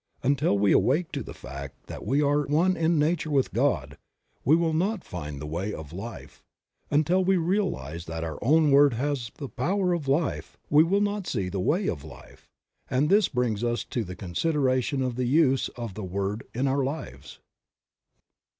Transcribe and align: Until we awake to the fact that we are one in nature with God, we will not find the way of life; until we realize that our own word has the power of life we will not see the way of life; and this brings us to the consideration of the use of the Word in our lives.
Until 0.23 0.57
we 0.57 0.71
awake 0.71 1.11
to 1.11 1.21
the 1.21 1.31
fact 1.35 1.85
that 1.85 2.03
we 2.03 2.23
are 2.23 2.47
one 2.47 2.75
in 2.75 2.97
nature 2.97 3.29
with 3.29 3.53
God, 3.53 3.99
we 4.43 4.55
will 4.55 4.73
not 4.73 5.03
find 5.03 5.39
the 5.39 5.45
way 5.45 5.71
of 5.71 5.93
life; 5.93 6.41
until 6.89 7.23
we 7.23 7.37
realize 7.37 8.05
that 8.07 8.23
our 8.23 8.43
own 8.43 8.71
word 8.71 8.95
has 8.95 9.29
the 9.37 9.47
power 9.47 9.93
of 9.93 10.07
life 10.07 10.57
we 10.71 10.83
will 10.83 11.01
not 11.01 11.27
see 11.27 11.49
the 11.49 11.59
way 11.59 11.85
of 11.87 12.03
life; 12.03 12.49
and 12.89 13.09
this 13.11 13.27
brings 13.27 13.63
us 13.63 13.83
to 13.83 14.03
the 14.03 14.15
consideration 14.15 15.03
of 15.03 15.17
the 15.17 15.25
use 15.27 15.67
of 15.77 15.93
the 15.93 16.03
Word 16.03 16.45
in 16.51 16.67
our 16.67 16.83
lives. 16.83 17.37